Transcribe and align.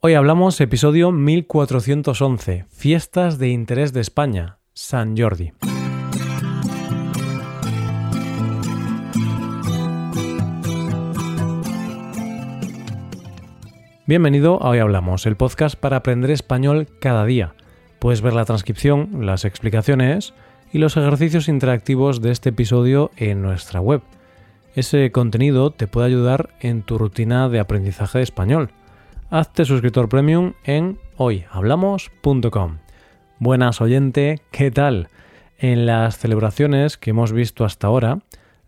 Hoy 0.00 0.14
hablamos 0.14 0.60
episodio 0.60 1.10
1411, 1.10 2.66
Fiestas 2.70 3.36
de 3.40 3.48
Interés 3.48 3.92
de 3.92 4.00
España, 4.00 4.60
San 4.72 5.16
Jordi. 5.18 5.50
Bienvenido 14.06 14.62
a 14.62 14.68
Hoy 14.68 14.78
Hablamos, 14.78 15.26
el 15.26 15.36
podcast 15.36 15.74
para 15.74 15.96
aprender 15.96 16.30
español 16.30 16.86
cada 17.00 17.24
día. 17.24 17.54
Puedes 17.98 18.22
ver 18.22 18.34
la 18.34 18.44
transcripción, 18.44 19.26
las 19.26 19.44
explicaciones 19.44 20.32
y 20.72 20.78
los 20.78 20.96
ejercicios 20.96 21.48
interactivos 21.48 22.22
de 22.22 22.30
este 22.30 22.50
episodio 22.50 23.10
en 23.16 23.42
nuestra 23.42 23.80
web. 23.80 24.02
Ese 24.76 25.10
contenido 25.10 25.72
te 25.72 25.88
puede 25.88 26.06
ayudar 26.06 26.50
en 26.60 26.82
tu 26.82 26.98
rutina 26.98 27.48
de 27.48 27.58
aprendizaje 27.58 28.18
de 28.18 28.24
español 28.24 28.70
hazte 29.30 29.64
suscriptor 29.64 30.08
premium 30.08 30.54
en 30.64 30.98
hoyhablamos.com. 31.16 32.78
Buenas 33.38 33.80
oyente, 33.80 34.40
¿qué 34.50 34.70
tal? 34.70 35.08
En 35.58 35.86
las 35.86 36.16
celebraciones 36.16 36.96
que 36.96 37.10
hemos 37.10 37.32
visto 37.32 37.64
hasta 37.64 37.88
ahora, 37.88 38.20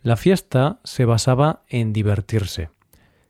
la 0.02 0.16
fiesta 0.16 0.80
se 0.84 1.04
basaba 1.04 1.62
en 1.68 1.92
divertirse. 1.92 2.70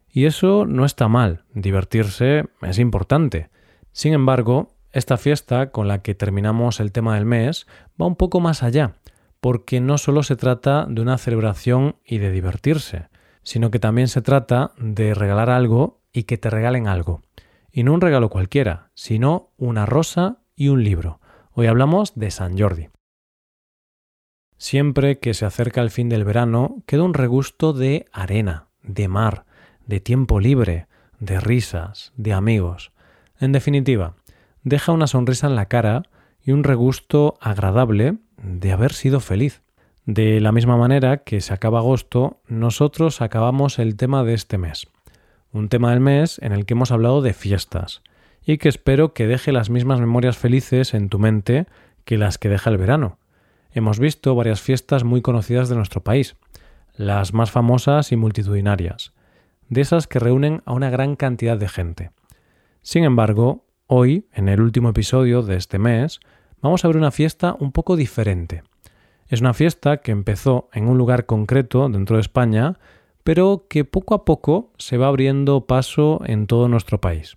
Y 0.09 0.25
eso 0.25 0.67
no 0.67 0.85
está 0.85 1.07
mal, 1.09 1.45
divertirse 1.55 2.47
es 2.63 2.79
importante. 2.79 3.49
Sin 3.93 4.13
embargo, 4.13 4.75
esta 4.91 5.17
fiesta 5.17 5.71
con 5.71 5.87
la 5.87 6.03
que 6.03 6.17
terminamos 6.17 6.81
el 6.81 6.91
tema 6.91 7.15
del 7.15 7.27
mes 7.27 7.67
va 8.01 8.07
un 8.07 8.17
poco 8.17 8.41
más 8.41 8.65
allá, 8.65 8.97
porque 9.41 9.81
no 9.81 9.99
solo 9.99 10.25
se 10.25 10.35
trata 10.35 10.85
de 10.89 11.01
una 11.01 11.17
celebración 11.17 11.97
y 12.05 12.19
de 12.19 12.33
divertirse, 12.33 13.09
sino 13.45 13.71
que 13.71 13.79
también 13.79 14.09
se 14.09 14.21
trata 14.21 14.73
de 14.79 15.15
regalar 15.15 15.49
algo 15.49 16.00
y 16.13 16.25
que 16.25 16.39
te 16.39 16.51
regalen 16.51 16.89
algo. 16.89 17.23
Y 17.73 17.85
no 17.85 17.95
un 17.95 18.01
regalo 18.01 18.29
cualquiera, 18.31 18.91
sino 18.95 19.53
una 19.57 19.87
rosa 19.87 20.39
y 20.57 20.69
un 20.69 20.83
libro. 20.83 21.21
Hoy 21.53 21.67
hablamos 21.67 22.15
de 22.15 22.31
San 22.31 22.59
Jordi. 22.59 22.89
Siempre 24.57 25.19
que 25.19 25.35
se 25.35 25.47
acerca 25.47 25.81
el 25.81 25.91
fin 25.91 26.09
del 26.09 26.25
verano, 26.25 26.83
queda 26.87 27.05
un 27.05 27.15
regusto 27.15 27.73
de 27.73 28.07
arena, 28.13 28.69
de 28.83 29.09
mar, 29.09 29.47
de 29.87 30.01
tiempo 30.01 30.41
libre, 30.41 30.87
de 31.19 31.41
risas, 31.41 32.13
de 32.17 32.33
amigos. 32.33 32.93
En 33.39 33.53
definitiva, 33.53 34.17
deja 34.63 34.93
una 34.93 35.07
sonrisa 35.07 35.47
en 35.47 35.57
la 35.57 35.67
cara 35.67 36.03
y 36.43 36.53
un 36.53 36.65
regusto 36.65 37.39
agradable 37.41 38.19
de 38.37 38.73
haber 38.73 38.93
sido 38.93 39.21
feliz. 39.21 39.63
De 40.05 40.41
la 40.41 40.53
misma 40.53 40.77
manera 40.77 41.19
que 41.19 41.41
se 41.41 41.55
acaba 41.55 41.79
agosto, 41.79 42.41
nosotros 42.47 43.23
acabamos 43.23 43.79
el 43.79 43.97
tema 43.97 44.25
de 44.25 44.35
este 44.35 44.59
mes 44.59 44.89
un 45.53 45.69
tema 45.69 45.91
del 45.91 46.01
mes 46.01 46.39
en 46.43 46.53
el 46.53 46.65
que 46.65 46.75
hemos 46.75 46.93
hablado 46.93 47.23
de 47.23 47.33
fiestas 47.33 48.03
y 48.45 48.59
que 48.59 48.69
espero 48.69 49.13
que 49.13 49.27
deje 49.27 49.53
las 49.53 49.71
mismas 49.71 50.01
memorias 50.01 50.39
felices 50.39 50.95
en 50.95 51.09
tu 51.09 51.19
mente 51.19 51.67
que 52.05 52.19
las 52.19 52.39
que 52.39 52.49
deja 52.49 52.71
el 52.71 52.79
verano. 52.79 53.19
Hemos 53.73 53.99
visto 53.99 54.35
varias 54.35 54.61
fiestas 54.61 55.05
muy 55.05 55.23
conocidas 55.23 55.69
de 55.69 55.77
nuestro 55.77 56.03
país, 56.03 56.37
las 56.97 57.33
más 57.33 57.51
famosas 57.51 58.13
y 58.13 58.17
multitudinarias, 58.17 59.13
de 59.69 59.81
esas 59.81 60.07
que 60.07 60.19
reúnen 60.19 60.63
a 60.65 60.73
una 60.73 60.91
gran 60.91 61.17
cantidad 61.17 61.57
de 61.57 61.69
gente. 61.69 62.11
Sin 62.83 63.05
embargo, 63.05 63.67
hoy, 63.87 64.27
en 64.33 64.49
el 64.49 64.61
último 64.61 64.89
episodio 64.91 65.43
de 65.43 65.57
este 65.57 65.79
mes, 65.79 66.21
vamos 66.61 66.85
a 66.85 66.89
ver 66.89 66.97
una 66.97 67.11
fiesta 67.11 67.57
un 67.61 67.73
poco 67.73 67.97
diferente. 67.97 68.63
Es 69.29 69.41
una 69.41 69.55
fiesta 69.55 69.99
que 69.99 70.11
empezó 70.11 70.69
en 70.73 70.89
un 70.89 70.99
lugar 70.99 71.27
concreto 71.27 71.89
dentro 71.89 72.17
de 72.17 72.23
España 72.23 72.79
pero 73.31 73.67
que 73.69 73.85
poco 73.85 74.17
a 74.17 74.25
poco 74.25 74.73
se 74.77 74.97
va 74.97 75.07
abriendo 75.07 75.69
paso 75.69 76.21
en 76.27 76.49
todo 76.49 76.67
nuestro 76.67 77.01
país. 77.01 77.37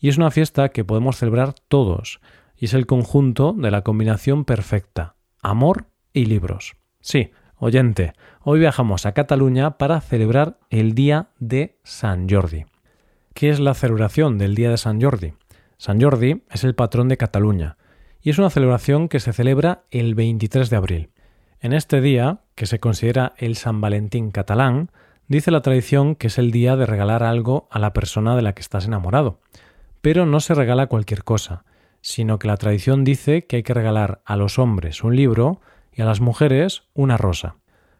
Y 0.00 0.08
es 0.08 0.16
una 0.18 0.32
fiesta 0.32 0.70
que 0.70 0.82
podemos 0.82 1.16
celebrar 1.16 1.54
todos, 1.68 2.20
y 2.56 2.64
es 2.64 2.74
el 2.74 2.86
conjunto 2.86 3.52
de 3.56 3.70
la 3.70 3.82
combinación 3.82 4.44
perfecta, 4.44 5.14
amor 5.40 5.86
y 6.12 6.24
libros. 6.24 6.74
Sí, 6.98 7.30
oyente, 7.54 8.14
hoy 8.40 8.58
viajamos 8.58 9.06
a 9.06 9.12
Cataluña 9.12 9.78
para 9.78 10.00
celebrar 10.00 10.58
el 10.70 10.92
Día 10.96 11.28
de 11.38 11.78
San 11.84 12.28
Jordi. 12.28 12.64
¿Qué 13.32 13.50
es 13.50 13.60
la 13.60 13.74
celebración 13.74 14.38
del 14.38 14.56
Día 14.56 14.70
de 14.70 14.76
San 14.76 15.00
Jordi? 15.00 15.34
San 15.78 16.00
Jordi 16.00 16.42
es 16.50 16.64
el 16.64 16.74
patrón 16.74 17.06
de 17.06 17.16
Cataluña, 17.16 17.76
y 18.20 18.30
es 18.30 18.38
una 18.38 18.50
celebración 18.50 19.08
que 19.08 19.20
se 19.20 19.32
celebra 19.32 19.84
el 19.92 20.16
23 20.16 20.68
de 20.68 20.76
abril. 20.76 21.10
En 21.60 21.72
este 21.72 22.00
día, 22.00 22.40
que 22.56 22.66
se 22.66 22.80
considera 22.80 23.34
el 23.36 23.54
San 23.54 23.80
Valentín 23.80 24.32
catalán, 24.32 24.90
dice 25.32 25.50
la 25.50 25.62
tradición 25.62 26.14
que 26.14 26.28
es 26.28 26.38
el 26.38 26.52
día 26.52 26.76
de 26.76 26.86
regalar 26.86 27.22
algo 27.22 27.66
a 27.70 27.78
la 27.78 27.92
persona 27.92 28.36
de 28.36 28.42
la 28.42 28.52
que 28.52 28.60
estás 28.60 28.86
enamorado. 28.86 29.40
Pero 30.00 30.26
no 30.26 30.40
se 30.40 30.54
regala 30.54 30.86
cualquier 30.86 31.24
cosa, 31.24 31.64
sino 32.02 32.38
que 32.38 32.48
la 32.48 32.58
tradición 32.58 33.02
dice 33.02 33.46
que 33.46 33.56
hay 33.56 33.62
que 33.62 33.74
regalar 33.74 34.20
a 34.24 34.36
los 34.36 34.58
hombres 34.58 35.02
un 35.02 35.16
libro 35.16 35.60
y 35.92 36.02
a 36.02 36.04
las 36.04 36.20
mujeres 36.20 36.84
una 36.92 37.16
rosa. 37.16 37.56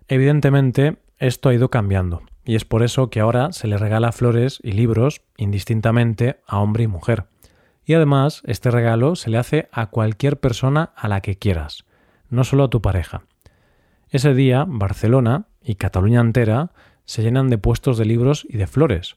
Evidentemente, 0.09 0.99
esto 1.19 1.49
ha 1.49 1.55
ido 1.55 1.71
cambiando, 1.71 2.23
y 2.45 2.55
es 2.55 2.65
por 2.65 2.83
eso 2.83 3.09
que 3.09 3.21
ahora 3.21 3.53
se 3.53 3.67
le 3.67 3.79
regala 3.79 4.13
flores 4.13 4.59
y 4.63 4.73
libros 4.73 5.23
indistintamente 5.37 6.41
a 6.47 6.59
hombre 6.59 6.85
y 6.85 6.89
mujer. 6.89 7.25
Y 7.87 7.95
además, 7.95 8.43
este 8.45 8.71
regalo 8.71 9.17
se 9.17 9.31
le 9.31 9.39
hace 9.39 9.69
a 9.73 9.87
cualquier 9.87 10.39
persona 10.39 10.93
a 10.97 11.09
la 11.09 11.21
que 11.23 11.39
quieras, 11.39 11.85
no 12.29 12.45
solo 12.45 12.65
a 12.65 12.71
tu 12.71 12.83
pareja. 12.83 13.23
Ese 14.11 14.35
día, 14.35 14.67
Barcelona 14.69 15.47
y 15.63 15.77
Cataluña 15.77 16.21
entera 16.21 16.73
se 17.05 17.23
llenan 17.23 17.51
de 17.51 17.59
puestos 17.59 17.99
de 17.99 18.05
libros 18.05 18.47
y 18.49 18.57
de 18.57 18.67
flores. 18.67 19.17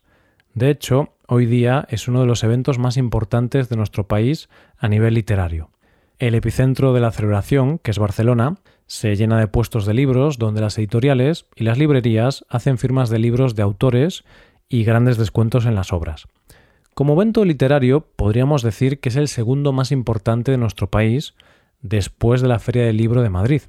De 0.54 0.70
hecho, 0.70 1.14
hoy 1.28 1.46
día 1.46 1.86
es 1.90 2.08
uno 2.08 2.22
de 2.22 2.28
los 2.28 2.44
eventos 2.44 2.80
más 2.80 2.98
importantes 2.98 3.70
de 3.70 3.76
nuestro 3.76 4.08
país 4.08 4.50
a 4.78 4.88
nivel 4.88 5.14
literario. 5.14 5.70
El 6.18 6.34
epicentro 6.34 6.94
de 6.94 7.02
la 7.02 7.12
celebración, 7.12 7.78
que 7.80 7.92
es 7.92 8.00
Barcelona, 8.00 8.56
se 8.88 9.16
llena 9.16 9.40
de 9.40 9.48
puestos 9.48 9.86
de 9.86 9.94
libros 9.94 10.38
donde 10.38 10.62
las 10.62 10.78
editoriales 10.78 11.46
y 11.56 11.66
las 11.66 11.78
librerías 11.78 12.46
hacen 12.50 12.78
firmas 12.78 13.10
de 13.10 13.20
libros 13.20 13.56
de 13.56 13.64
autores 13.64 14.24
y 14.70 14.84
grandes 14.84 15.18
descuentos 15.18 15.66
en 15.66 15.76
las 15.76 15.92
obras. 15.92 16.28
Como 16.94 17.14
evento 17.14 17.44
literario, 17.44 18.08
podríamos 18.16 18.62
decir 18.62 19.02
que 19.02 19.10
es 19.10 19.18
el 19.18 19.28
segundo 19.28 19.74
más 19.74 19.92
importante 19.92 20.52
de 20.52 20.58
nuestro 20.58 20.90
país 20.90 21.34
después 21.82 22.42
de 22.42 22.48
la 22.48 22.60
Feria 22.60 22.86
del 22.86 22.96
Libro 22.96 23.22
de 23.22 23.30
Madrid, 23.30 23.64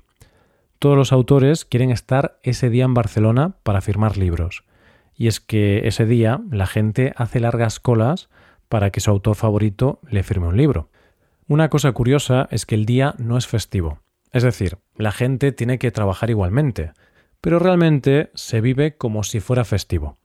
todos 0.86 0.96
los 0.96 1.12
autores 1.12 1.64
quieren 1.64 1.90
estar 1.90 2.38
ese 2.44 2.70
día 2.70 2.84
en 2.84 2.94
Barcelona 2.94 3.56
para 3.64 3.80
firmar 3.80 4.16
libros. 4.16 4.62
Y 5.16 5.26
es 5.26 5.40
que 5.40 5.88
ese 5.88 6.06
día 6.06 6.42
la 6.48 6.68
gente 6.68 7.12
hace 7.16 7.40
largas 7.40 7.80
colas 7.80 8.28
para 8.68 8.90
que 8.90 9.00
su 9.00 9.10
autor 9.10 9.34
favorito 9.34 9.98
le 10.08 10.22
firme 10.22 10.46
un 10.46 10.56
libro. 10.56 10.88
Una 11.48 11.70
cosa 11.70 11.90
curiosa 11.90 12.46
es 12.52 12.66
que 12.66 12.76
el 12.76 12.86
día 12.86 13.16
no 13.18 13.36
es 13.36 13.48
festivo. 13.48 13.98
Es 14.30 14.44
decir, 14.44 14.78
la 14.94 15.10
gente 15.10 15.50
tiene 15.50 15.80
que 15.80 15.90
trabajar 15.90 16.30
igualmente, 16.30 16.92
pero 17.40 17.58
realmente 17.58 18.30
se 18.34 18.60
vive 18.60 18.96
como 18.96 19.24
si 19.24 19.40
fuera 19.40 19.64
festivo. 19.64 20.18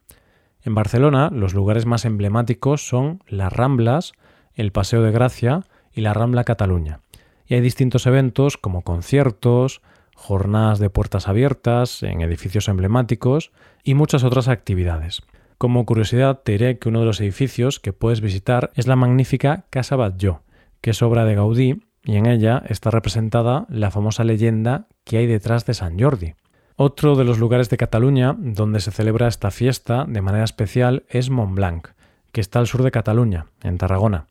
En 0.62 0.76
Barcelona 0.76 1.32
los 1.34 1.56
lugares 1.56 1.88
más 1.88 2.06
emblemáticos 2.06 2.88
son 2.88 3.24
las 3.26 3.52
Ramblas, 3.52 4.14
el 4.54 4.72
Paseo 4.72 5.02
de 5.02 5.12
Gracia 5.12 5.64
y 5.92 6.02
la 6.02 6.14
Rambla 6.14 6.44
Cataluña. 6.44 7.00
Y 7.48 7.56
hay 7.56 7.62
distintos 7.62 8.06
eventos 8.06 8.58
como 8.58 8.84
conciertos, 8.84 9.82
jornadas 10.22 10.78
de 10.80 10.90
puertas 10.90 11.28
abiertas 11.28 12.04
en 12.04 12.22
edificios 12.22 12.68
emblemáticos 12.70 13.52
y 13.84 13.96
muchas 13.96 14.24
otras 14.24 14.48
actividades. 14.48 15.24
Como 15.58 15.86
curiosidad 15.86 16.42
te 16.44 16.54
diré 16.54 16.78
que 16.78 16.90
uno 16.90 17.00
de 17.00 17.06
los 17.08 17.20
edificios 17.20 17.80
que 17.80 17.92
puedes 17.92 18.22
visitar 18.22 18.72
es 18.76 18.88
la 18.88 18.96
magnífica 18.96 19.66
Casa 19.70 19.96
Batlló, 19.96 20.44
que 20.80 20.92
es 20.92 21.02
obra 21.02 21.26
de 21.26 21.36
Gaudí 21.36 21.84
y 22.04 22.16
en 22.16 22.28
ella 22.28 22.64
está 22.68 22.92
representada 22.92 23.66
la 23.70 23.92
famosa 23.92 24.24
leyenda 24.24 24.88
que 25.04 25.18
hay 25.18 25.28
detrás 25.28 25.66
de 25.66 25.74
San 25.74 26.00
Jordi. 26.00 26.36
Otro 26.76 27.16
de 27.16 27.26
los 27.26 27.40
lugares 27.40 27.70
de 27.70 27.78
Cataluña 27.78 28.36
donde 28.38 28.80
se 28.80 28.92
celebra 28.92 29.28
esta 29.28 29.52
fiesta 29.52 30.06
de 30.08 30.22
manera 30.22 30.44
especial 30.44 31.04
es 31.10 31.30
Montblanc, 31.30 31.90
que 32.32 32.42
está 32.42 32.60
al 32.60 32.68
sur 32.68 32.84
de 32.84 32.92
Cataluña, 32.92 33.48
en 33.64 33.78
Tarragona. 33.78 34.28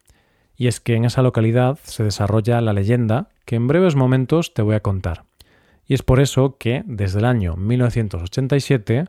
Y 0.56 0.68
es 0.68 0.80
que 0.80 0.94
en 0.94 1.04
esa 1.04 1.22
localidad 1.22 1.78
se 1.82 2.04
desarrolla 2.04 2.60
la 2.60 2.72
leyenda 2.72 3.28
que 3.44 3.56
en 3.56 3.66
breves 3.66 3.96
momentos 3.96 4.54
te 4.54 4.62
voy 4.62 4.74
a 4.74 4.80
contar 4.80 5.29
y 5.90 5.94
es 5.94 6.04
por 6.04 6.20
eso 6.20 6.56
que 6.56 6.84
desde 6.86 7.18
el 7.18 7.24
año 7.24 7.56
1987 7.56 9.06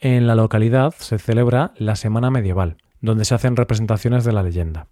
en 0.00 0.26
la 0.26 0.34
localidad 0.34 0.92
se 0.98 1.16
celebra 1.16 1.70
la 1.76 1.94
Semana 1.94 2.28
Medieval, 2.28 2.76
donde 3.00 3.24
se 3.24 3.36
hacen 3.36 3.54
representaciones 3.54 4.24
de 4.24 4.32
la 4.32 4.42
leyenda. 4.42 4.88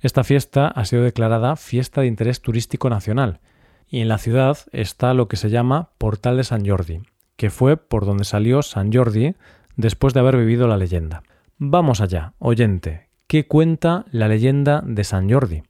Esta 0.00 0.24
fiesta 0.24 0.68
ha 0.68 0.86
sido 0.86 1.02
declarada 1.02 1.56
Fiesta 1.56 2.00
de 2.00 2.06
Interés 2.06 2.40
Turístico 2.40 2.88
Nacional 2.88 3.40
y 3.86 4.00
en 4.00 4.08
la 4.08 4.16
ciudad 4.16 4.56
está 4.72 5.12
lo 5.12 5.28
que 5.28 5.36
se 5.36 5.50
llama 5.50 5.90
Portal 5.98 6.38
de 6.38 6.44
San 6.44 6.66
Jordi, 6.66 7.02
que 7.36 7.50
fue 7.50 7.76
por 7.76 8.06
donde 8.06 8.24
salió 8.24 8.62
San 8.62 8.90
Jordi 8.90 9.34
después 9.76 10.14
de 10.14 10.20
haber 10.20 10.38
vivido 10.38 10.68
la 10.68 10.78
leyenda. 10.78 11.22
Vamos 11.58 12.00
allá, 12.00 12.32
oyente, 12.38 13.10
¿qué 13.26 13.46
cuenta 13.46 14.06
la 14.10 14.26
leyenda 14.26 14.82
de 14.86 15.04
San 15.04 15.30
Jordi? 15.30 15.64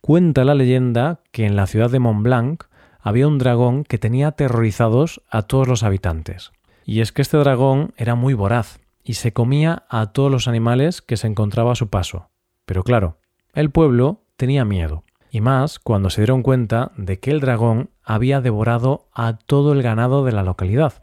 Cuenta 0.00 0.44
la 0.44 0.56
leyenda 0.56 1.20
que 1.30 1.46
en 1.46 1.54
la 1.54 1.68
ciudad 1.68 1.90
de 1.90 2.00
Montblanc 2.00 2.64
había 3.08 3.26
un 3.26 3.38
dragón 3.38 3.84
que 3.84 3.96
tenía 3.96 4.28
aterrorizados 4.28 5.22
a 5.30 5.42
todos 5.42 5.66
los 5.66 5.82
habitantes. 5.82 6.52
Y 6.84 7.00
es 7.00 7.10
que 7.10 7.22
este 7.22 7.38
dragón 7.38 7.94
era 7.96 8.14
muy 8.14 8.34
voraz 8.34 8.80
y 9.02 9.14
se 9.14 9.32
comía 9.32 9.84
a 9.88 10.12
todos 10.12 10.30
los 10.30 10.46
animales 10.46 11.00
que 11.00 11.16
se 11.16 11.26
encontraba 11.26 11.72
a 11.72 11.76
su 11.76 11.88
paso, 11.88 12.28
Pero 12.66 12.84
claro, 12.84 13.16
el 13.54 13.70
pueblo 13.70 14.24
tenía 14.36 14.66
miedo, 14.66 15.04
y 15.30 15.40
más 15.40 15.78
cuando 15.78 16.10
se 16.10 16.20
dieron 16.20 16.42
cuenta 16.42 16.92
de 16.98 17.18
que 17.18 17.30
el 17.30 17.40
dragón 17.40 17.88
había 18.04 18.42
devorado 18.42 19.08
a 19.14 19.38
todo 19.38 19.72
el 19.72 19.82
ganado 19.82 20.22
de 20.26 20.32
la 20.32 20.42
localidad. 20.42 21.02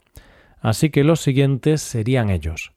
Así 0.61 0.91
que 0.91 1.03
los 1.03 1.21
siguientes 1.21 1.81
serían 1.81 2.29
ellos. 2.29 2.73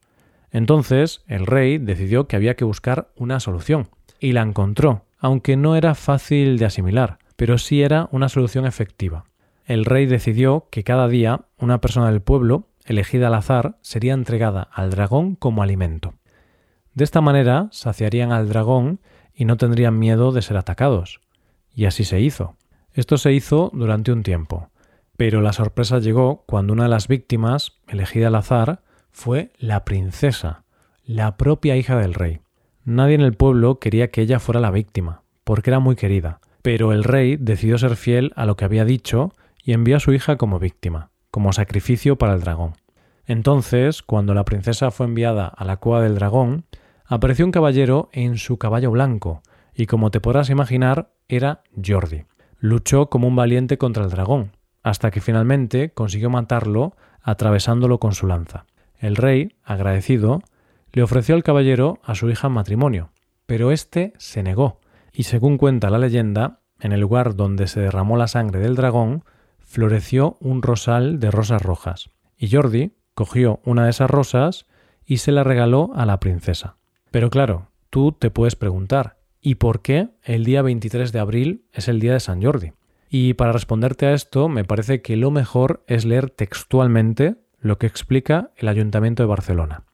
Entonces 0.50 1.22
el 1.26 1.44
rey 1.44 1.76
decidió 1.76 2.26
que 2.28 2.36
había 2.36 2.56
que 2.56 2.64
buscar 2.64 3.10
una 3.14 3.40
solución, 3.40 3.90
y 4.20 4.32
la 4.32 4.40
encontró, 4.40 5.04
aunque 5.18 5.58
no 5.58 5.76
era 5.76 5.94
fácil 5.94 6.58
de 6.58 6.64
asimilar, 6.64 7.18
pero 7.38 7.56
sí 7.56 7.82
era 7.82 8.08
una 8.10 8.28
solución 8.28 8.66
efectiva. 8.66 9.24
El 9.64 9.84
rey 9.84 10.06
decidió 10.06 10.66
que 10.72 10.82
cada 10.82 11.06
día 11.06 11.42
una 11.56 11.80
persona 11.80 12.10
del 12.10 12.20
pueblo, 12.20 12.66
elegida 12.84 13.28
al 13.28 13.34
azar, 13.34 13.78
sería 13.80 14.14
entregada 14.14 14.62
al 14.72 14.90
dragón 14.90 15.36
como 15.36 15.62
alimento. 15.62 16.14
De 16.94 17.04
esta 17.04 17.20
manera 17.20 17.68
saciarían 17.70 18.32
al 18.32 18.48
dragón 18.48 18.98
y 19.32 19.44
no 19.44 19.56
tendrían 19.56 20.00
miedo 20.00 20.32
de 20.32 20.42
ser 20.42 20.56
atacados. 20.56 21.20
Y 21.72 21.84
así 21.84 22.02
se 22.02 22.20
hizo. 22.20 22.56
Esto 22.92 23.18
se 23.18 23.32
hizo 23.32 23.70
durante 23.72 24.10
un 24.10 24.24
tiempo, 24.24 24.70
pero 25.16 25.40
la 25.40 25.52
sorpresa 25.52 26.00
llegó 26.00 26.42
cuando 26.48 26.72
una 26.72 26.82
de 26.82 26.88
las 26.88 27.06
víctimas, 27.06 27.78
elegida 27.86 28.26
al 28.26 28.34
azar, 28.34 28.82
fue 29.12 29.52
la 29.58 29.84
princesa, 29.84 30.64
la 31.04 31.36
propia 31.36 31.76
hija 31.76 31.96
del 31.96 32.14
rey. 32.14 32.40
Nadie 32.84 33.14
en 33.14 33.20
el 33.20 33.34
pueblo 33.34 33.78
quería 33.78 34.10
que 34.10 34.22
ella 34.22 34.40
fuera 34.40 34.58
la 34.58 34.72
víctima, 34.72 35.22
porque 35.44 35.70
era 35.70 35.78
muy 35.78 35.94
querida, 35.94 36.40
pero 36.68 36.92
el 36.92 37.02
rey 37.02 37.38
decidió 37.38 37.78
ser 37.78 37.96
fiel 37.96 38.30
a 38.36 38.44
lo 38.44 38.54
que 38.54 38.66
había 38.66 38.84
dicho 38.84 39.32
y 39.64 39.72
envió 39.72 39.96
a 39.96 40.00
su 40.00 40.12
hija 40.12 40.36
como 40.36 40.58
víctima, 40.58 41.08
como 41.30 41.54
sacrificio 41.54 42.16
para 42.16 42.34
el 42.34 42.42
dragón. 42.42 42.74
Entonces, 43.24 44.02
cuando 44.02 44.34
la 44.34 44.44
princesa 44.44 44.90
fue 44.90 45.06
enviada 45.06 45.46
a 45.46 45.64
la 45.64 45.78
cueva 45.78 46.02
del 46.02 46.16
dragón, 46.16 46.66
apareció 47.06 47.46
un 47.46 47.52
caballero 47.52 48.10
en 48.12 48.36
su 48.36 48.58
caballo 48.58 48.90
blanco, 48.90 49.40
y 49.74 49.86
como 49.86 50.10
te 50.10 50.20
podrás 50.20 50.50
imaginar, 50.50 51.08
era 51.26 51.62
Jordi. 51.82 52.26
Luchó 52.58 53.08
como 53.08 53.28
un 53.28 53.36
valiente 53.36 53.78
contra 53.78 54.04
el 54.04 54.10
dragón, 54.10 54.52
hasta 54.82 55.10
que 55.10 55.22
finalmente 55.22 55.94
consiguió 55.94 56.28
matarlo 56.28 56.96
atravesándolo 57.22 57.98
con 57.98 58.12
su 58.12 58.26
lanza. 58.26 58.66
El 58.98 59.16
rey, 59.16 59.56
agradecido, 59.64 60.42
le 60.92 61.02
ofreció 61.02 61.34
al 61.34 61.44
caballero 61.44 61.98
a 62.04 62.14
su 62.14 62.28
hija 62.28 62.48
en 62.48 62.52
matrimonio, 62.52 63.08
pero 63.46 63.72
éste 63.72 64.12
se 64.18 64.42
negó, 64.42 64.80
y 65.12 65.24
según 65.24 65.58
cuenta 65.58 65.90
la 65.90 65.98
leyenda, 65.98 66.60
en 66.80 66.92
el 66.92 67.00
lugar 67.00 67.34
donde 67.34 67.66
se 67.66 67.80
derramó 67.80 68.16
la 68.16 68.28
sangre 68.28 68.60
del 68.60 68.76
dragón, 68.76 69.24
floreció 69.58 70.36
un 70.40 70.62
rosal 70.62 71.20
de 71.20 71.30
rosas 71.30 71.62
rojas, 71.62 72.10
y 72.36 72.50
Jordi 72.50 72.92
cogió 73.14 73.60
una 73.64 73.84
de 73.84 73.90
esas 73.90 74.10
rosas 74.10 74.66
y 75.04 75.18
se 75.18 75.32
la 75.32 75.44
regaló 75.44 75.90
a 75.94 76.06
la 76.06 76.20
princesa. 76.20 76.76
Pero 77.10 77.30
claro, 77.30 77.70
tú 77.90 78.12
te 78.12 78.30
puedes 78.30 78.56
preguntar, 78.56 79.18
¿y 79.40 79.56
por 79.56 79.82
qué 79.82 80.10
el 80.22 80.44
día 80.44 80.62
23 80.62 81.12
de 81.12 81.18
abril 81.18 81.64
es 81.72 81.88
el 81.88 82.00
día 82.00 82.12
de 82.12 82.20
San 82.20 82.42
Jordi? 82.42 82.72
Y 83.10 83.34
para 83.34 83.52
responderte 83.52 84.06
a 84.06 84.12
esto, 84.12 84.48
me 84.48 84.64
parece 84.64 85.00
que 85.00 85.16
lo 85.16 85.30
mejor 85.30 85.82
es 85.86 86.04
leer 86.04 86.30
textualmente 86.30 87.36
lo 87.58 87.78
que 87.78 87.86
explica 87.86 88.50
el 88.56 88.68
Ayuntamiento 88.68 89.22
de 89.22 89.28
Barcelona. 89.28 89.84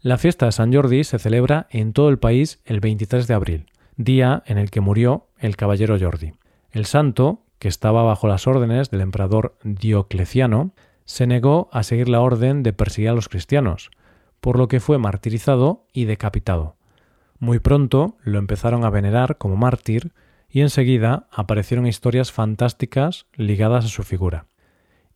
La 0.00 0.16
fiesta 0.16 0.46
de 0.46 0.52
San 0.52 0.72
Jordi 0.72 1.04
se 1.04 1.18
celebra 1.18 1.66
en 1.70 1.92
todo 1.92 2.08
el 2.08 2.18
país 2.18 2.62
el 2.64 2.80
23 2.80 3.26
de 3.26 3.34
abril, 3.34 3.66
día 4.04 4.42
en 4.46 4.58
el 4.58 4.70
que 4.70 4.80
murió 4.80 5.26
el 5.38 5.56
caballero 5.56 5.98
Jordi. 5.98 6.32
El 6.70 6.86
santo, 6.86 7.42
que 7.58 7.68
estaba 7.68 8.02
bajo 8.02 8.28
las 8.28 8.46
órdenes 8.46 8.90
del 8.90 9.00
emperador 9.00 9.56
Diocleciano, 9.62 10.72
se 11.04 11.26
negó 11.26 11.68
a 11.72 11.82
seguir 11.82 12.08
la 12.08 12.20
orden 12.20 12.62
de 12.62 12.72
perseguir 12.72 13.10
a 13.10 13.14
los 13.14 13.28
cristianos, 13.28 13.90
por 14.40 14.58
lo 14.58 14.68
que 14.68 14.80
fue 14.80 14.98
martirizado 14.98 15.86
y 15.92 16.04
decapitado. 16.04 16.76
Muy 17.38 17.58
pronto 17.58 18.16
lo 18.22 18.38
empezaron 18.38 18.84
a 18.84 18.90
venerar 18.90 19.38
como 19.38 19.56
mártir 19.56 20.12
y 20.48 20.60
enseguida 20.60 21.26
aparecieron 21.30 21.86
historias 21.86 22.32
fantásticas 22.32 23.26
ligadas 23.36 23.84
a 23.84 23.88
su 23.88 24.02
figura 24.02 24.46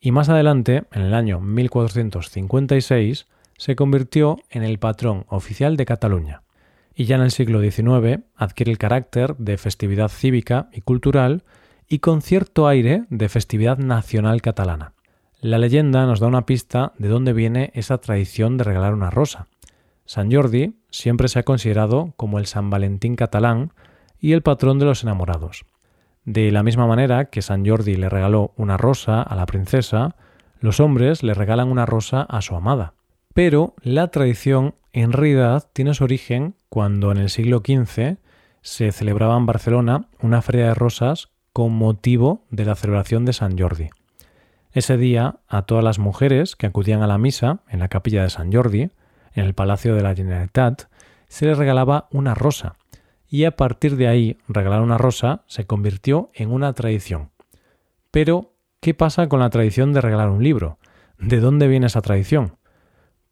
y 0.04 0.12
más 0.12 0.28
adelante, 0.28 0.84
en 0.92 1.00
el 1.00 1.14
año 1.14 1.40
1456, 1.40 3.26
se 3.56 3.75
convirtió 3.75 4.37
en 4.50 4.62
el 4.62 4.78
patrón 4.78 5.25
oficial 5.28 5.78
de 5.78 5.87
Cataluña, 5.87 6.42
y 6.94 7.05
ya 7.05 7.17
en 7.17 7.23
el 7.23 7.31
siglo 7.31 7.61
XIX 7.61 8.25
adquiere 8.37 8.70
el 8.70 8.79
carácter 8.79 9.37
de 9.37 9.58
festividad 9.58 10.08
cívica 10.08 10.69
y 10.73 10.81
cultural 10.81 11.43
y 11.88 11.99
con 11.99 12.23
cierto 12.23 12.67
aire 12.67 13.05
de 13.11 13.29
festividad 13.29 13.79
nacional 13.79 14.43
catalana. 14.43 14.93
La 15.41 15.58
leyenda 15.58 16.06
nos 16.06 16.20
da 16.20 16.26
una 16.26 16.46
pista 16.46 16.93
de 16.99 17.08
dónde 17.08 17.32
viene 17.32 17.70
esa 17.75 17.99
tradición 17.99 18.56
de 18.56 18.64
regalar 18.64 18.94
una 18.94 19.11
rosa. 19.11 19.49
San 20.06 20.32
Jordi 20.32 20.76
siempre 20.91 21.29
se 21.29 21.38
ha 21.38 21.43
considerado 21.43 22.14
como 22.17 22.38
el 22.38 22.46
San 22.46 22.70
Valentín 22.70 23.17
catalán 23.17 23.73
y 24.19 24.32
el 24.32 24.43
patrón 24.43 24.79
de 24.79 24.87
los 24.87 25.02
enamorados. 25.02 25.67
De 26.25 26.50
la 26.50 26.62
misma 26.62 26.87
manera 26.87 27.26
que 27.26 27.43
San 27.43 27.67
Jordi 27.67 27.97
le 27.97 28.08
regaló 28.08 28.55
una 28.56 28.79
rosa 28.79 29.20
a 29.20 29.35
la 29.37 29.44
princesa, 29.44 30.17
los 30.61 30.81
hombres 30.81 31.23
le 31.23 31.35
regalan 31.35 31.69
una 31.69 31.85
rosa 31.85 32.23
a 32.23 32.40
su 32.40 32.56
amada. 32.56 32.94
Pero 33.35 33.75
la 33.82 34.08
tradición 34.08 34.75
en 34.94 35.12
realidad 35.12 35.69
tiene 35.75 35.93
su 35.93 36.05
origen 36.05 36.55
cuando 36.75 37.12
en 37.12 37.19
el 37.19 37.31
siglo 37.31 37.62
XV 37.65 38.17
se 38.61 38.91
celebraba 38.91 39.37
en 39.37 39.47
Barcelona 39.47 40.09
una 40.21 40.43
feria 40.43 40.67
de 40.67 40.75
rosas 40.75 41.29
con 41.53 41.73
motivo 41.73 42.43
de 42.50 42.65
la 42.65 42.75
celebración 42.75 43.25
de 43.25 43.32
San 43.32 43.56
Jordi. 43.56 43.91
Ese 44.73 44.97
día 44.97 45.37
a 45.47 45.62
todas 45.62 45.85
las 45.85 46.00
mujeres 46.00 46.56
que 46.56 46.67
acudían 46.67 47.00
a 47.00 47.06
la 47.06 47.17
misa 47.17 47.61
en 47.69 47.79
la 47.79 47.87
capilla 47.87 48.25
de 48.25 48.31
San 48.31 48.53
Jordi, 48.53 48.91
en 49.35 49.44
el 49.44 49.55
Palacio 49.55 49.94
de 49.94 50.03
la 50.03 50.17
Generalitat, 50.17 50.88
se 51.29 51.47
les 51.47 51.56
regalaba 51.56 52.09
una 52.11 52.35
rosa, 52.35 52.75
y 53.29 53.44
a 53.44 53.55
partir 53.55 53.94
de 53.94 54.09
ahí 54.09 54.38
regalar 54.49 54.82
una 54.82 54.99
rosa 54.99 55.44
se 55.47 55.67
convirtió 55.67 56.32
en 56.35 56.50
una 56.50 56.73
tradición. 56.73 57.31
Pero, 58.11 58.50
¿qué 58.81 58.94
pasa 58.94 59.29
con 59.29 59.38
la 59.38 59.50
tradición 59.50 59.93
de 59.93 60.00
regalar 60.00 60.29
un 60.29 60.43
libro? 60.43 60.79
¿De 61.19 61.38
dónde 61.38 61.69
viene 61.69 61.87
esa 61.87 62.03
tradición? 62.03 62.56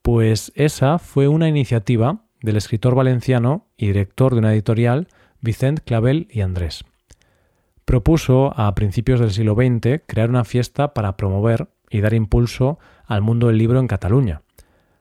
Pues 0.00 0.52
esa 0.54 1.00
fue 1.00 1.26
una 1.26 1.48
iniciativa 1.48 2.22
del 2.42 2.56
escritor 2.56 2.94
valenciano 2.94 3.66
y 3.76 3.86
director 3.86 4.32
de 4.32 4.40
una 4.40 4.52
editorial 4.52 5.08
Vicent 5.40 5.80
Clavel 5.80 6.28
y 6.30 6.40
Andrés. 6.40 6.84
Propuso 7.84 8.52
a 8.58 8.74
principios 8.74 9.20
del 9.20 9.32
siglo 9.32 9.54
XX 9.54 10.02
crear 10.06 10.30
una 10.30 10.44
fiesta 10.44 10.94
para 10.94 11.16
promover 11.16 11.68
y 11.90 12.00
dar 12.00 12.14
impulso 12.14 12.78
al 13.06 13.22
mundo 13.22 13.48
del 13.48 13.58
libro 13.58 13.80
en 13.80 13.88
Cataluña. 13.88 14.42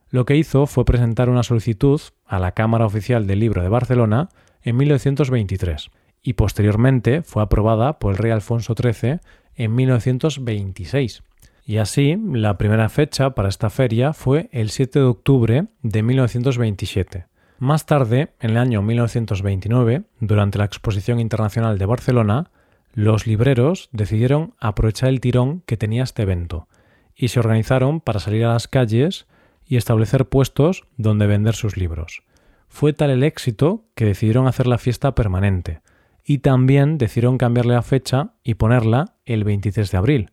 Lo 0.10 0.26
que 0.26 0.36
hizo 0.36 0.66
fue 0.66 0.84
presentar 0.84 1.30
una 1.30 1.44
solicitud 1.44 2.02
a 2.26 2.40
la 2.40 2.52
Cámara 2.52 2.86
Oficial 2.86 3.28
del 3.28 3.40
Libro 3.40 3.62
de 3.62 3.70
Barcelona 3.70 4.30
en 4.62 4.76
1923 4.76 5.90
y 6.22 6.34
posteriormente 6.34 7.22
fue 7.22 7.44
aprobada 7.44 7.98
por 7.98 8.12
el 8.12 8.18
rey 8.18 8.31
Alfonso 8.31 8.76
XIII 8.76 9.19
en 9.56 9.76
1926. 9.76 11.24
Y 11.66 11.78
así, 11.78 12.18
la 12.33 12.57
primera 12.57 12.90
fecha 12.90 13.36
para 13.36 13.50
esta 13.50 13.69
feria 13.69 14.14
fue 14.14 14.50
el 14.52 14.69
7 14.71 15.00
de 15.00 15.06
octubre 15.06 15.68
de 15.81 16.04
1927. 16.04 17.31
Más 17.61 17.85
tarde, 17.85 18.33
en 18.39 18.49
el 18.49 18.57
año 18.57 18.81
1929, 18.81 20.01
durante 20.19 20.57
la 20.57 20.65
Exposición 20.65 21.19
Internacional 21.19 21.77
de 21.77 21.85
Barcelona, 21.85 22.49
los 22.95 23.27
libreros 23.27 23.87
decidieron 23.91 24.56
aprovechar 24.59 25.09
el 25.09 25.21
tirón 25.21 25.61
que 25.68 25.77
tenía 25.77 26.01
este 26.01 26.23
evento 26.23 26.68
y 27.15 27.27
se 27.27 27.39
organizaron 27.39 28.01
para 28.01 28.19
salir 28.19 28.45
a 28.45 28.53
las 28.53 28.68
calles 28.68 29.27
y 29.63 29.77
establecer 29.77 30.27
puestos 30.27 30.85
donde 30.97 31.27
vender 31.27 31.53
sus 31.53 31.77
libros. 31.77 32.23
Fue 32.68 32.94
tal 32.94 33.11
el 33.11 33.21
éxito 33.21 33.85
que 33.94 34.06
decidieron 34.06 34.47
hacer 34.47 34.65
la 34.65 34.80
fiesta 34.80 35.13
permanente 35.13 35.81
y 36.25 36.39
también 36.39 36.97
decidieron 36.97 37.37
cambiarle 37.37 37.75
la 37.75 37.83
fecha 37.83 38.31
y 38.44 38.56
ponerla 38.56 39.13
el 39.23 39.44
23 39.44 39.91
de 39.91 39.97
abril. 39.99 40.31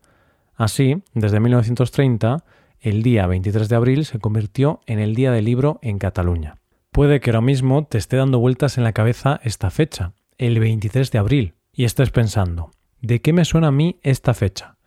Así, 0.54 1.02
desde 1.12 1.40
1930, 1.40 2.38
el 2.80 3.02
día 3.02 3.26
23 3.26 3.68
de 3.68 3.76
abril 3.76 4.06
se 4.06 4.18
convirtió 4.18 4.80
en 4.87 4.99
el 4.99 5.14
Día 5.14 5.30
del 5.30 5.44
Libro 5.44 5.78
en 5.82 5.99
Cataluña. 5.99 6.58
Puede 6.99 7.21
que 7.21 7.31
ahora 7.31 7.43
mismo 7.43 7.87
te 7.87 7.97
esté 7.97 8.17
dando 8.17 8.40
vueltas 8.40 8.76
en 8.76 8.83
la 8.83 8.93
cabeza 8.93 9.38
esta 9.45 9.71
fecha, 9.71 10.14
el 10.37 10.59
23 10.59 11.12
de 11.12 11.19
abril, 11.19 11.55
y 11.73 11.85
estés 11.85 12.11
pensando, 12.11 12.73
¿de 13.00 13.21
qué 13.21 13.33
me 13.33 13.45
suena 13.45 13.69
a 13.69 13.71
mí 13.71 14.00
esta 14.02 14.35
fecha? 14.35 14.78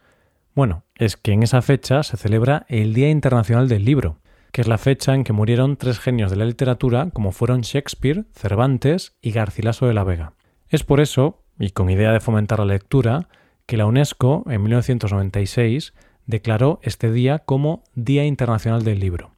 Bueno, 0.53 0.83
es 0.95 1.15
que 1.15 1.31
en 1.31 1.41
esa 1.41 1.61
fecha 1.61 2.03
se 2.03 2.17
celebra 2.17 2.65
el 2.67 2.93
Día 2.93 3.09
Internacional 3.09 3.69
del 3.69 3.85
Libro, 3.85 4.17
que 4.51 4.59
es 4.59 4.67
la 4.67 4.77
fecha 4.77 5.15
en 5.15 5.23
que 5.23 5.31
murieron 5.31 5.77
tres 5.77 5.99
genios 5.99 6.29
de 6.31 6.35
la 6.35 6.43
literatura 6.43 7.11
como 7.13 7.31
fueron 7.31 7.61
Shakespeare, 7.61 8.25
Cervantes 8.33 9.15
y 9.21 9.31
Garcilaso 9.31 9.87
de 9.87 9.93
la 9.93 10.03
Vega. 10.03 10.33
Es 10.67 10.83
por 10.83 10.99
eso, 10.99 11.45
y 11.57 11.69
con 11.69 11.89
idea 11.89 12.11
de 12.11 12.19
fomentar 12.19 12.59
la 12.59 12.65
lectura, 12.65 13.29
que 13.65 13.77
la 13.77 13.85
UNESCO 13.85 14.43
en 14.49 14.63
1996 14.63 15.93
declaró 16.25 16.81
este 16.83 17.09
día 17.09 17.39
como 17.39 17.85
Día 17.95 18.25
Internacional 18.25 18.83
del 18.83 18.99
Libro. 18.99 19.31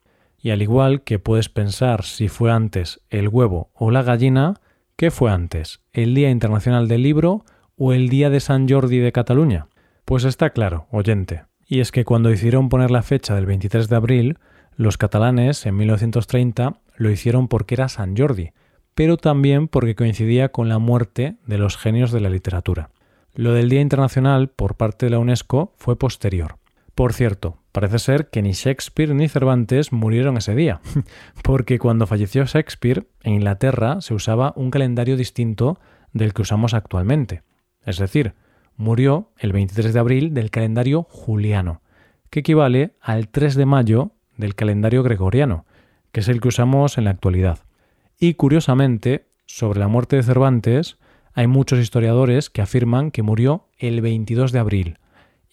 Y 0.44 0.52
al 0.52 0.62
igual 0.62 1.04
que 1.04 1.20
puedes 1.20 1.48
pensar 1.48 2.04
si 2.04 2.28
fue 2.28 2.52
antes 2.52 3.00
el 3.10 3.30
huevo 3.30 3.72
o 3.74 3.92
la 3.92 4.04
gallina, 4.04 4.56
¿qué 4.98 5.10
fue 5.10 5.32
antes? 5.32 5.80
¿El 5.94 6.14
Día 6.14 6.30
Internacional 6.30 6.90
del 6.90 7.02
Libro 7.02 7.46
o 7.78 7.94
el 7.94 8.10
Día 8.10 8.30
de 8.30 8.42
San 8.42 8.68
Jordi 8.68 9.00
de 9.00 9.14
Cataluña? 9.14 9.68
Pues 10.04 10.26
está 10.26 10.50
claro, 10.50 10.86
oyente. 10.92 11.44
Y 11.66 11.80
es 11.80 11.94
que 11.94 12.04
cuando 12.04 12.30
hicieron 12.30 12.68
poner 12.68 12.92
la 12.92 13.04
fecha 13.04 13.36
del 13.36 13.46
23 13.46 13.88
de 13.88 13.96
abril, 13.96 14.38
los 14.76 14.98
catalanes 14.98 15.66
en 15.66 15.78
1930 15.78 16.82
lo 16.98 17.10
hicieron 17.10 17.48
porque 17.48 17.76
era 17.76 17.88
San 17.88 18.18
Jordi, 18.18 18.52
pero 18.96 19.16
también 19.16 19.70
porque 19.70 19.96
coincidía 19.96 20.50
con 20.50 20.68
la 20.68 20.78
muerte 20.78 21.38
de 21.48 21.58
los 21.58 21.78
genios 21.78 22.12
de 22.12 22.20
la 22.20 22.30
literatura. 22.30 22.90
Lo 23.34 23.54
del 23.54 23.70
Día 23.70 23.80
Internacional 23.80 24.50
por 24.50 24.76
parte 24.76 25.06
de 25.06 25.12
la 25.12 25.20
UNESCO 25.20 25.74
fue 25.78 25.98
posterior. 25.98 26.58
Por 26.96 27.14
cierto, 27.14 27.63
parece 27.74 28.00
ser 28.00 28.30
que 28.30 28.42
ni 28.42 28.54
Shakespeare 28.54 29.14
ni 29.14 29.28
Cervantes 29.28 29.92
murieron 29.92 30.38
ese 30.38 30.56
día, 30.56 30.80
porque 31.44 31.80
cuando 31.80 32.08
falleció 32.08 32.46
Shakespeare, 32.46 33.08
en 33.24 33.34
Inglaterra 33.34 34.00
se 34.00 34.14
usaba 34.14 34.54
un 34.56 34.72
calendario 34.72 35.18
distinto 35.18 35.80
del 36.14 36.34
que 36.34 36.44
usamos 36.44 36.74
actualmente. 36.74 37.42
Es 37.84 37.98
decir, 37.98 38.36
murió 38.78 39.32
el 39.38 39.52
23 39.52 39.92
de 39.92 40.00
abril 40.00 40.34
del 40.34 40.52
calendario 40.52 41.04
juliano, 41.10 41.82
que 42.30 42.40
equivale 42.40 42.94
al 43.02 43.28
3 43.28 43.56
de 43.56 43.66
mayo 43.66 44.12
del 44.38 44.56
calendario 44.56 45.04
gregoriano, 45.04 45.66
que 46.12 46.22
es 46.22 46.28
el 46.28 46.42
que 46.42 46.50
usamos 46.50 47.00
en 47.00 47.06
la 47.06 47.10
actualidad. 47.10 47.60
Y 48.20 48.36
curiosamente, 48.36 49.26
sobre 49.48 49.80
la 49.80 49.88
muerte 49.88 50.16
de 50.16 50.24
Cervantes, 50.24 50.98
hay 51.34 51.48
muchos 51.48 51.80
historiadores 51.80 52.52
que 52.52 52.62
afirman 52.62 53.10
que 53.10 53.24
murió 53.24 53.68
el 53.80 54.02
22 54.02 54.52
de 54.52 54.60
abril 54.60 55.00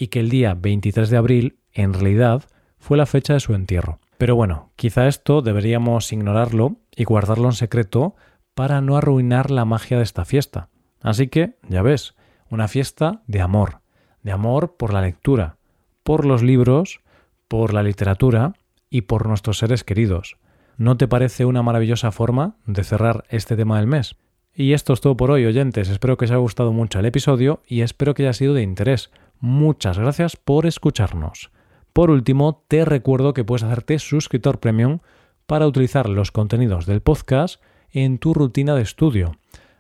y 0.00 0.08
que 0.08 0.20
el 0.20 0.30
día 0.30 0.54
23 0.54 1.10
de 1.10 1.16
abril, 1.18 1.58
en 1.74 1.92
realidad, 1.92 2.44
fue 2.78 2.96
la 2.96 3.04
fecha 3.04 3.34
de 3.34 3.40
su 3.40 3.52
entierro. 3.52 4.00
Pero 4.16 4.34
bueno, 4.34 4.70
quizá 4.74 5.06
esto 5.06 5.42
deberíamos 5.42 6.10
ignorarlo 6.10 6.76
y 6.96 7.04
guardarlo 7.04 7.48
en 7.48 7.52
secreto 7.52 8.16
para 8.54 8.80
no 8.80 8.96
arruinar 8.96 9.50
la 9.50 9.66
magia 9.66 9.98
de 9.98 10.02
esta 10.02 10.24
fiesta. 10.24 10.70
Así 11.02 11.28
que, 11.28 11.58
ya 11.68 11.82
ves, 11.82 12.14
una 12.48 12.66
fiesta 12.66 13.20
de 13.26 13.42
amor, 13.42 13.80
de 14.22 14.32
amor 14.32 14.76
por 14.78 14.94
la 14.94 15.02
lectura, 15.02 15.58
por 16.02 16.24
los 16.24 16.42
libros, 16.42 17.00
por 17.46 17.74
la 17.74 17.82
literatura 17.82 18.54
y 18.88 19.02
por 19.02 19.26
nuestros 19.26 19.58
seres 19.58 19.84
queridos. 19.84 20.38
¿No 20.78 20.96
te 20.96 21.08
parece 21.08 21.44
una 21.44 21.62
maravillosa 21.62 22.10
forma 22.10 22.56
de 22.64 22.84
cerrar 22.84 23.24
este 23.28 23.54
tema 23.54 23.76
del 23.76 23.86
mes? 23.86 24.16
Y 24.54 24.72
esto 24.72 24.94
es 24.94 25.02
todo 25.02 25.16
por 25.16 25.30
hoy, 25.30 25.44
oyentes. 25.44 25.90
Espero 25.90 26.16
que 26.16 26.24
os 26.24 26.30
haya 26.30 26.38
gustado 26.38 26.72
mucho 26.72 26.98
el 26.98 27.06
episodio 27.06 27.62
y 27.66 27.82
espero 27.82 28.14
que 28.14 28.22
haya 28.22 28.32
sido 28.32 28.54
de 28.54 28.62
interés. 28.62 29.10
Muchas 29.40 29.98
gracias 29.98 30.36
por 30.36 30.66
escucharnos. 30.66 31.50
Por 31.92 32.10
último, 32.10 32.64
te 32.68 32.84
recuerdo 32.84 33.34
que 33.34 33.44
puedes 33.44 33.62
hacerte 33.64 33.98
suscriptor 33.98 34.60
premium 34.60 35.00
para 35.46 35.66
utilizar 35.66 36.08
los 36.08 36.30
contenidos 36.30 36.86
del 36.86 37.00
podcast 37.00 37.60
en 37.90 38.18
tu 38.18 38.34
rutina 38.34 38.74
de 38.74 38.82
estudio. 38.82 39.32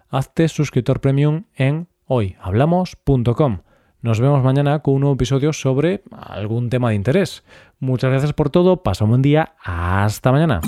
Hazte 0.08 0.48
suscriptor 0.48 1.00
premium 1.00 1.44
en 1.54 1.86
hoyhablamos.com. 2.06 3.60
Nos 4.02 4.18
vemos 4.18 4.42
mañana 4.42 4.80
con 4.80 4.94
un 4.94 5.00
nuevo 5.02 5.14
episodio 5.14 5.52
sobre 5.52 6.02
algún 6.10 6.70
tema 6.70 6.88
de 6.88 6.96
interés. 6.96 7.44
Muchas 7.78 8.10
gracias 8.10 8.32
por 8.32 8.50
todo, 8.50 8.82
pasa 8.82 9.04
un 9.04 9.10
buen 9.10 9.22
día, 9.22 9.54
hasta 9.62 10.32
mañana. 10.32 10.60